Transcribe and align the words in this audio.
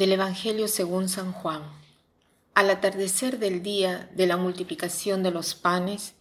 Del 0.00 0.12
Evangelio 0.12 0.66
según 0.66 1.10
San 1.10 1.30
Juan. 1.30 1.60
Al 2.54 2.70
atardecer 2.70 3.38
del 3.38 3.62
día 3.62 4.08
de 4.14 4.26
la 4.26 4.38
multiplicación 4.38 5.22
de 5.22 5.30
los 5.30 5.54
panes, 5.54 6.14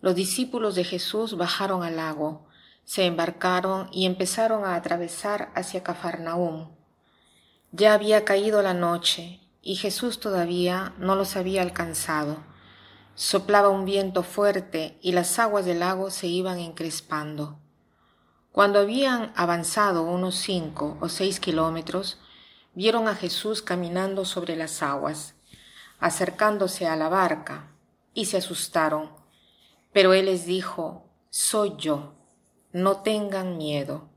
los 0.00 0.14
discípulos 0.14 0.76
de 0.76 0.84
Jesús 0.84 1.36
bajaron 1.36 1.82
al 1.82 1.96
lago, 1.96 2.46
se 2.84 3.04
embarcaron 3.04 3.88
y 3.90 4.06
empezaron 4.06 4.64
a 4.64 4.76
atravesar 4.76 5.50
hacia 5.56 5.82
Cafarnaúm. 5.82 6.70
Ya 7.72 7.94
había 7.94 8.24
caído 8.24 8.62
la 8.62 8.74
noche 8.74 9.40
y 9.60 9.74
Jesús 9.74 10.20
todavía 10.20 10.94
no 10.96 11.16
los 11.16 11.34
había 11.34 11.62
alcanzado. 11.62 12.44
Soplaba 13.16 13.70
un 13.70 13.84
viento 13.84 14.22
fuerte 14.22 15.00
y 15.02 15.10
las 15.10 15.40
aguas 15.40 15.64
del 15.64 15.80
lago 15.80 16.12
se 16.12 16.28
iban 16.28 16.60
encrespando. 16.60 17.58
Cuando 18.52 18.78
habían 18.78 19.32
avanzado 19.34 20.04
unos 20.04 20.36
cinco 20.36 20.96
o 21.00 21.08
seis 21.08 21.40
kilómetros, 21.40 22.20
vieron 22.76 23.08
a 23.08 23.14
Jesús 23.14 23.62
caminando 23.62 24.26
sobre 24.26 24.54
las 24.54 24.82
aguas, 24.82 25.34
acercándose 25.98 26.86
a 26.86 26.94
la 26.94 27.08
barca, 27.08 27.72
y 28.12 28.26
se 28.26 28.36
asustaron. 28.36 29.10
Pero 29.92 30.12
él 30.12 30.26
les 30.26 30.44
dijo, 30.44 31.08
Soy 31.30 31.72
yo, 31.78 32.14
no 32.72 32.98
tengan 32.98 33.56
miedo. 33.56 34.10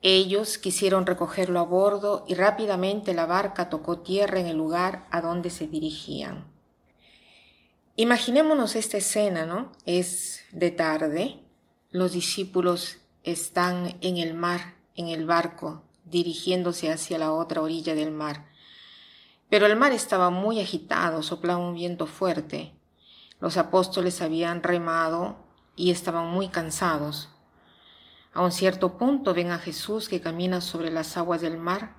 Ellos 0.00 0.56
quisieron 0.56 1.04
recogerlo 1.04 1.60
a 1.60 1.64
bordo 1.64 2.24
y 2.26 2.34
rápidamente 2.34 3.12
la 3.12 3.26
barca 3.26 3.68
tocó 3.68 4.00
tierra 4.00 4.40
en 4.40 4.46
el 4.46 4.56
lugar 4.56 5.06
a 5.10 5.20
donde 5.20 5.50
se 5.50 5.66
dirigían. 5.66 6.50
Imaginémonos 7.96 8.74
esta 8.74 8.96
escena, 8.96 9.44
¿no? 9.44 9.72
Es 9.84 10.44
de 10.52 10.70
tarde, 10.70 11.44
los 11.90 12.12
discípulos 12.12 12.96
están 13.22 13.98
en 14.00 14.16
el 14.16 14.32
mar, 14.32 14.76
en 14.96 15.08
el 15.08 15.26
barco, 15.26 15.84
dirigiéndose 16.10 16.90
hacia 16.92 17.18
la 17.18 17.32
otra 17.32 17.62
orilla 17.62 17.94
del 17.94 18.10
mar. 18.10 18.50
Pero 19.48 19.66
el 19.66 19.76
mar 19.76 19.92
estaba 19.92 20.30
muy 20.30 20.60
agitado, 20.60 21.22
soplaba 21.22 21.58
un 21.58 21.74
viento 21.74 22.06
fuerte. 22.06 22.72
Los 23.40 23.56
apóstoles 23.56 24.22
habían 24.22 24.62
remado 24.62 25.36
y 25.76 25.90
estaban 25.90 26.28
muy 26.28 26.48
cansados. 26.48 27.30
A 28.32 28.42
un 28.42 28.52
cierto 28.52 28.96
punto 28.96 29.34
ven 29.34 29.50
a 29.50 29.58
Jesús 29.58 30.08
que 30.08 30.20
camina 30.20 30.60
sobre 30.60 30.90
las 30.90 31.16
aguas 31.16 31.40
del 31.40 31.56
mar 31.56 31.96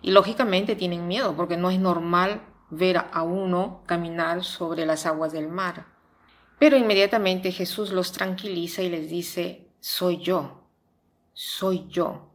y 0.00 0.12
lógicamente 0.12 0.76
tienen 0.76 1.08
miedo 1.08 1.34
porque 1.34 1.56
no 1.56 1.70
es 1.70 1.80
normal 1.80 2.42
ver 2.70 2.98
a 3.12 3.22
uno 3.22 3.82
caminar 3.86 4.44
sobre 4.44 4.86
las 4.86 5.06
aguas 5.06 5.32
del 5.32 5.48
mar. 5.48 5.86
Pero 6.58 6.76
inmediatamente 6.76 7.52
Jesús 7.52 7.90
los 7.90 8.12
tranquiliza 8.12 8.82
y 8.82 8.90
les 8.90 9.10
dice, 9.10 9.68
soy 9.80 10.18
yo, 10.18 10.68
soy 11.32 11.86
yo. 11.88 12.30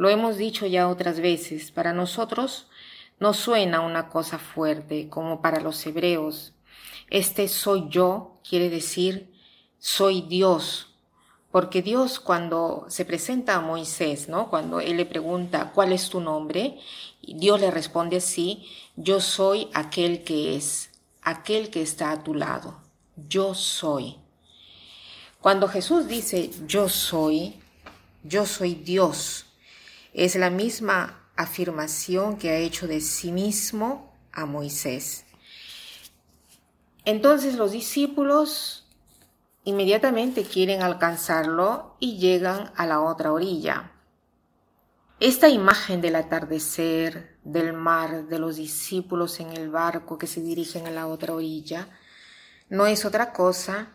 Lo 0.00 0.08
hemos 0.08 0.38
dicho 0.38 0.64
ya 0.64 0.88
otras 0.88 1.20
veces, 1.20 1.72
para 1.72 1.92
nosotros 1.92 2.68
no 3.18 3.34
suena 3.34 3.82
una 3.82 4.08
cosa 4.08 4.38
fuerte 4.38 5.10
como 5.10 5.42
para 5.42 5.60
los 5.60 5.84
hebreos. 5.86 6.54
Este 7.10 7.48
soy 7.48 7.84
yo 7.90 8.38
quiere 8.48 8.70
decir 8.70 9.30
soy 9.78 10.22
Dios, 10.22 10.94
porque 11.52 11.82
Dios 11.82 12.18
cuando 12.18 12.86
se 12.88 13.04
presenta 13.04 13.56
a 13.56 13.60
Moisés, 13.60 14.30
¿no? 14.30 14.48
Cuando 14.48 14.80
él 14.80 14.96
le 14.96 15.04
pregunta 15.04 15.70
¿cuál 15.74 15.92
es 15.92 16.08
tu 16.08 16.18
nombre? 16.18 16.78
Dios 17.20 17.60
le 17.60 17.70
responde 17.70 18.16
así, 18.16 18.66
yo 18.96 19.20
soy 19.20 19.68
aquel 19.74 20.24
que 20.24 20.56
es, 20.56 20.92
aquel 21.20 21.68
que 21.68 21.82
está 21.82 22.12
a 22.12 22.24
tu 22.24 22.32
lado. 22.32 22.80
Yo 23.28 23.54
soy. 23.54 24.16
Cuando 25.42 25.68
Jesús 25.68 26.08
dice 26.08 26.50
yo 26.66 26.88
soy, 26.88 27.60
yo 28.22 28.46
soy 28.46 28.76
Dios, 28.76 29.44
es 30.12 30.36
la 30.36 30.50
misma 30.50 31.28
afirmación 31.36 32.36
que 32.36 32.50
ha 32.50 32.56
hecho 32.56 32.86
de 32.86 33.00
sí 33.00 33.32
mismo 33.32 34.12
a 34.32 34.46
Moisés. 34.46 35.24
Entonces 37.04 37.54
los 37.54 37.72
discípulos 37.72 38.86
inmediatamente 39.64 40.44
quieren 40.44 40.82
alcanzarlo 40.82 41.96
y 41.98 42.18
llegan 42.18 42.72
a 42.76 42.86
la 42.86 43.00
otra 43.00 43.32
orilla. 43.32 43.92
Esta 45.18 45.48
imagen 45.48 46.00
del 46.00 46.16
atardecer, 46.16 47.38
del 47.44 47.72
mar, 47.72 48.26
de 48.26 48.38
los 48.38 48.56
discípulos 48.56 49.38
en 49.40 49.52
el 49.52 49.70
barco 49.70 50.16
que 50.18 50.26
se 50.26 50.40
dirigen 50.40 50.86
a 50.86 50.90
la 50.90 51.06
otra 51.06 51.34
orilla, 51.34 51.88
no 52.70 52.86
es 52.86 53.04
otra 53.04 53.32
cosa 53.32 53.92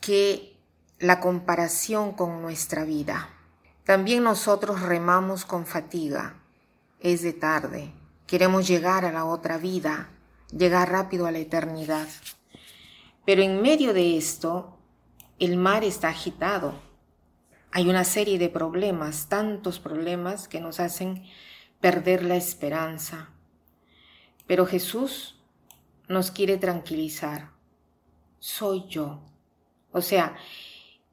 que 0.00 0.56
la 0.98 1.20
comparación 1.20 2.12
con 2.12 2.42
nuestra 2.42 2.84
vida. 2.84 3.28
También 3.84 4.22
nosotros 4.22 4.80
remamos 4.80 5.44
con 5.44 5.66
fatiga. 5.66 6.36
Es 7.00 7.22
de 7.22 7.32
tarde. 7.32 7.92
Queremos 8.26 8.68
llegar 8.68 9.04
a 9.04 9.12
la 9.12 9.24
otra 9.24 9.58
vida, 9.58 10.08
llegar 10.56 10.90
rápido 10.90 11.26
a 11.26 11.32
la 11.32 11.38
eternidad. 11.38 12.06
Pero 13.26 13.42
en 13.42 13.60
medio 13.60 13.92
de 13.92 14.16
esto, 14.16 14.78
el 15.38 15.56
mar 15.56 15.82
está 15.82 16.08
agitado. 16.08 16.74
Hay 17.72 17.88
una 17.88 18.04
serie 18.04 18.38
de 18.38 18.48
problemas, 18.48 19.28
tantos 19.28 19.80
problemas 19.80 20.46
que 20.46 20.60
nos 20.60 20.78
hacen 20.78 21.24
perder 21.80 22.22
la 22.22 22.36
esperanza. 22.36 23.30
Pero 24.46 24.66
Jesús 24.66 25.40
nos 26.06 26.30
quiere 26.30 26.56
tranquilizar. 26.56 27.50
Soy 28.38 28.86
yo. 28.88 29.22
O 29.90 30.00
sea, 30.00 30.36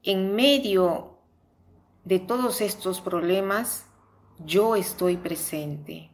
en 0.04 0.36
medio 0.36 1.19
de 2.04 2.20
todos 2.20 2.62
estos 2.62 3.02
problemas, 3.02 3.86
yo 4.40 4.76
estoy 4.76 5.18
presente, 5.18 6.12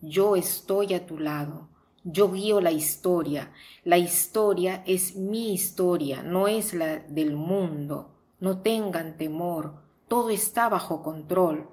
yo 0.00 0.36
estoy 0.36 0.94
a 0.94 1.06
tu 1.06 1.18
lado, 1.18 1.68
yo 2.04 2.30
guío 2.30 2.60
la 2.60 2.70
historia, 2.70 3.52
la 3.84 3.98
historia 3.98 4.82
es 4.86 5.16
mi 5.16 5.52
historia, 5.52 6.22
no 6.22 6.46
es 6.48 6.74
la 6.74 7.00
del 7.00 7.34
mundo, 7.34 8.14
no 8.38 8.60
tengan 8.60 9.16
temor, 9.16 9.82
todo 10.08 10.30
está 10.30 10.68
bajo 10.68 11.02
control. 11.02 11.68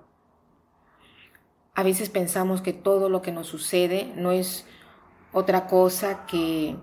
A 1.76 1.84
veces 1.84 2.10
pensamos 2.10 2.62
que 2.62 2.74
todo 2.74 3.10
lo 3.10 3.22
que 3.22 3.32
nos 3.32 3.48
sucede 3.48 4.12
no 4.16 4.32
es 4.32 4.66
otra 5.32 5.68
cosa 5.68 6.26
que, 6.26 6.76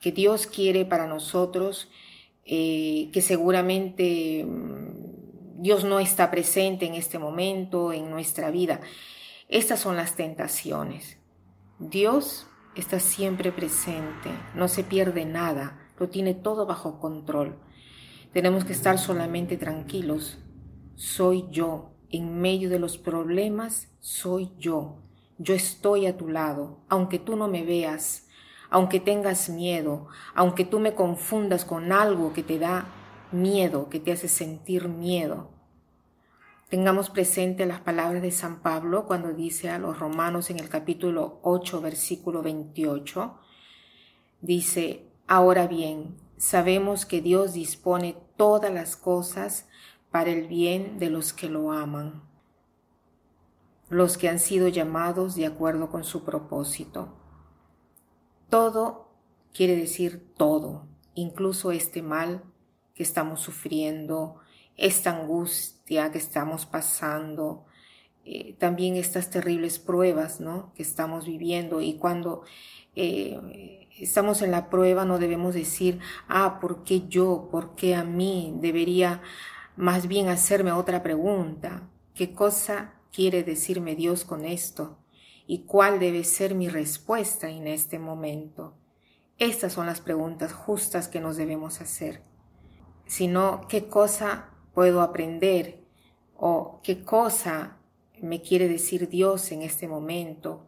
que 0.00 0.12
Dios 0.12 0.46
quiere 0.46 0.84
para 0.84 1.06
nosotros 1.06 1.88
eh, 2.50 3.10
que 3.12 3.20
seguramente 3.20 4.42
mm, 4.42 4.97
Dios 5.60 5.82
no 5.82 5.98
está 5.98 6.30
presente 6.30 6.86
en 6.86 6.94
este 6.94 7.18
momento, 7.18 7.92
en 7.92 8.10
nuestra 8.10 8.52
vida. 8.52 8.80
Estas 9.48 9.80
son 9.80 9.96
las 9.96 10.14
tentaciones. 10.14 11.18
Dios 11.80 12.46
está 12.76 13.00
siempre 13.00 13.50
presente, 13.50 14.30
no 14.54 14.68
se 14.68 14.84
pierde 14.84 15.24
nada, 15.24 15.76
lo 15.98 16.10
tiene 16.10 16.34
todo 16.34 16.64
bajo 16.64 17.00
control. 17.00 17.58
Tenemos 18.32 18.64
que 18.64 18.72
estar 18.72 18.98
solamente 18.98 19.56
tranquilos. 19.56 20.38
Soy 20.94 21.46
yo, 21.50 21.90
en 22.08 22.40
medio 22.40 22.70
de 22.70 22.78
los 22.78 22.96
problemas, 22.96 23.88
soy 23.98 24.52
yo. 24.58 25.02
Yo 25.38 25.54
estoy 25.54 26.06
a 26.06 26.16
tu 26.16 26.28
lado, 26.28 26.84
aunque 26.88 27.18
tú 27.18 27.34
no 27.34 27.48
me 27.48 27.64
veas, 27.64 28.28
aunque 28.70 29.00
tengas 29.00 29.48
miedo, 29.48 30.06
aunque 30.36 30.64
tú 30.64 30.78
me 30.78 30.94
confundas 30.94 31.64
con 31.64 31.90
algo 31.90 32.32
que 32.32 32.44
te 32.44 32.60
da 32.60 32.94
miedo, 33.32 33.88
que 33.88 34.00
te 34.00 34.12
hace 34.12 34.28
sentir 34.28 34.88
miedo. 34.88 35.50
Tengamos 36.68 37.08
presente 37.08 37.64
las 37.64 37.80
palabras 37.80 38.20
de 38.20 38.30
San 38.30 38.60
Pablo 38.60 39.06
cuando 39.06 39.32
dice 39.32 39.70
a 39.70 39.78
los 39.78 39.98
romanos 39.98 40.50
en 40.50 40.58
el 40.58 40.68
capítulo 40.68 41.40
8, 41.42 41.80
versículo 41.80 42.42
28, 42.42 43.38
dice, 44.42 45.10
ahora 45.26 45.66
bien, 45.66 46.16
sabemos 46.36 47.06
que 47.06 47.22
Dios 47.22 47.54
dispone 47.54 48.16
todas 48.36 48.72
las 48.72 48.96
cosas 48.96 49.66
para 50.10 50.30
el 50.30 50.46
bien 50.46 50.98
de 50.98 51.08
los 51.08 51.32
que 51.32 51.48
lo 51.48 51.72
aman, 51.72 52.22
los 53.88 54.18
que 54.18 54.28
han 54.28 54.38
sido 54.38 54.68
llamados 54.68 55.34
de 55.36 55.46
acuerdo 55.46 55.90
con 55.90 56.04
su 56.04 56.24
propósito. 56.24 57.14
Todo 58.50 59.08
quiere 59.54 59.74
decir 59.74 60.34
todo, 60.36 60.86
incluso 61.14 61.72
este 61.72 62.02
mal 62.02 62.44
que 62.98 63.02
estamos 63.04 63.40
sufriendo, 63.40 64.40
esta 64.76 65.16
angustia 65.16 66.12
que 66.12 66.18
estamos 66.18 66.66
pasando, 66.66 67.64
eh, 68.26 68.56
también 68.58 68.96
estas 68.96 69.30
terribles 69.30 69.78
pruebas 69.78 70.40
¿no? 70.40 70.74
que 70.74 70.82
estamos 70.82 71.24
viviendo 71.24 71.80
y 71.80 71.94
cuando 71.94 72.42
eh, 72.96 73.88
estamos 73.98 74.42
en 74.42 74.50
la 74.50 74.68
prueba 74.68 75.06
no 75.06 75.18
debemos 75.18 75.54
decir, 75.54 76.00
ah, 76.28 76.58
¿por 76.60 76.84
qué 76.84 77.08
yo? 77.08 77.48
¿Por 77.50 77.74
qué 77.76 77.94
a 77.94 78.04
mí? 78.04 78.52
Debería 78.60 79.22
más 79.76 80.08
bien 80.08 80.28
hacerme 80.28 80.72
otra 80.72 81.02
pregunta. 81.02 81.88
¿Qué 82.14 82.34
cosa 82.34 82.94
quiere 83.12 83.44
decirme 83.44 83.94
Dios 83.94 84.24
con 84.24 84.44
esto? 84.44 84.98
y 85.50 85.60
cuál 85.60 85.98
debe 85.98 86.24
ser 86.24 86.54
mi 86.54 86.68
respuesta 86.68 87.48
en 87.48 87.66
este 87.66 87.98
momento. 87.98 88.74
Estas 89.38 89.72
son 89.72 89.86
las 89.86 90.02
preguntas 90.02 90.52
justas 90.52 91.08
que 91.08 91.20
nos 91.20 91.38
debemos 91.38 91.80
hacer. 91.80 92.27
Sino, 93.08 93.66
¿qué 93.68 93.88
cosa 93.88 94.50
puedo 94.72 95.00
aprender? 95.00 95.84
¿O 96.36 96.80
qué 96.84 97.02
cosa 97.02 97.78
me 98.22 98.42
quiere 98.42 98.68
decir 98.68 99.08
Dios 99.08 99.52
en 99.52 99.62
este 99.62 99.88
momento, 99.88 100.66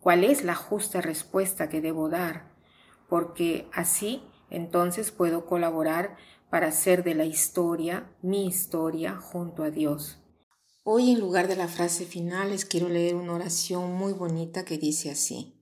cuál 0.00 0.24
es 0.24 0.44
la 0.44 0.54
justa 0.54 1.00
respuesta 1.00 1.68
que 1.68 1.80
debo 1.80 2.08
dar, 2.08 2.52
porque 3.08 3.68
así 3.72 4.22
entonces 4.50 5.10
puedo 5.10 5.46
colaborar 5.46 6.16
para 6.50 6.68
hacer 6.68 7.02
de 7.04 7.14
la 7.14 7.24
historia 7.24 8.14
mi 8.20 8.46
historia 8.46 9.16
junto 9.16 9.62
a 9.62 9.70
Dios. 9.70 10.18
Hoy 10.84 11.12
en 11.12 11.20
lugar 11.20 11.48
de 11.48 11.56
la 11.56 11.68
frase 11.68 12.04
final 12.04 12.50
les 12.50 12.64
quiero 12.64 12.88
leer 12.88 13.14
una 13.14 13.34
oración 13.34 13.92
muy 13.94 14.12
bonita 14.12 14.64
que 14.64 14.78
dice 14.78 15.10
así. 15.10 15.58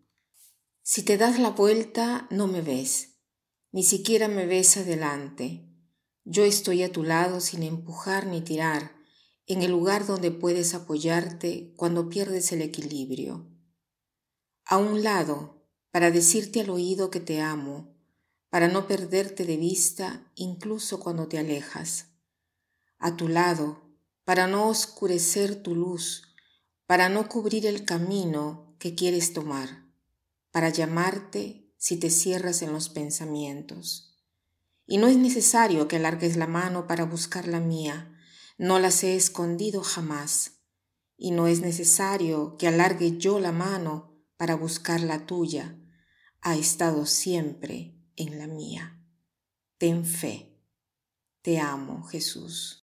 Si 0.82 1.04
te 1.04 1.18
das 1.18 1.38
la 1.38 1.50
vuelta, 1.50 2.26
no 2.30 2.46
me 2.46 2.62
ves, 2.62 3.20
ni 3.70 3.84
siquiera 3.84 4.28
me 4.28 4.46
ves 4.46 4.76
adelante. 4.76 5.69
Yo 6.32 6.44
estoy 6.44 6.84
a 6.84 6.92
tu 6.92 7.02
lado 7.02 7.40
sin 7.40 7.64
empujar 7.64 8.28
ni 8.28 8.40
tirar, 8.40 8.92
en 9.48 9.62
el 9.62 9.72
lugar 9.72 10.06
donde 10.06 10.30
puedes 10.30 10.74
apoyarte 10.74 11.74
cuando 11.74 12.08
pierdes 12.08 12.52
el 12.52 12.62
equilibrio. 12.62 13.48
A 14.64 14.76
un 14.76 15.02
lado, 15.02 15.66
para 15.90 16.12
decirte 16.12 16.60
al 16.60 16.70
oído 16.70 17.10
que 17.10 17.18
te 17.18 17.40
amo, 17.40 17.96
para 18.48 18.68
no 18.68 18.86
perderte 18.86 19.44
de 19.44 19.56
vista 19.56 20.30
incluso 20.36 21.00
cuando 21.00 21.26
te 21.26 21.36
alejas. 21.36 22.10
A 23.00 23.16
tu 23.16 23.26
lado, 23.26 23.82
para 24.22 24.46
no 24.46 24.68
oscurecer 24.68 25.64
tu 25.64 25.74
luz, 25.74 26.22
para 26.86 27.08
no 27.08 27.28
cubrir 27.28 27.66
el 27.66 27.84
camino 27.84 28.76
que 28.78 28.94
quieres 28.94 29.32
tomar, 29.32 29.84
para 30.52 30.68
llamarte 30.68 31.74
si 31.76 31.96
te 31.96 32.08
cierras 32.08 32.62
en 32.62 32.72
los 32.72 32.88
pensamientos. 32.88 34.09
Y 34.90 34.98
no 34.98 35.06
es 35.06 35.16
necesario 35.16 35.87
que 35.87 35.94
alargues 35.94 36.37
la 36.37 36.48
mano 36.48 36.88
para 36.88 37.04
buscar 37.04 37.46
la 37.46 37.60
mía, 37.60 38.12
no 38.58 38.81
las 38.81 39.04
he 39.04 39.14
escondido 39.14 39.84
jamás. 39.84 40.64
Y 41.16 41.31
no 41.31 41.46
es 41.46 41.60
necesario 41.60 42.56
que 42.56 42.66
alargue 42.66 43.16
yo 43.16 43.38
la 43.38 43.52
mano 43.52 44.20
para 44.37 44.56
buscar 44.56 45.00
la 45.00 45.26
tuya, 45.26 45.78
ha 46.40 46.56
estado 46.56 47.06
siempre 47.06 48.02
en 48.16 48.40
la 48.40 48.48
mía. 48.48 49.00
Ten 49.78 50.04
fe. 50.04 50.60
Te 51.40 51.60
amo, 51.60 52.02
Jesús. 52.02 52.79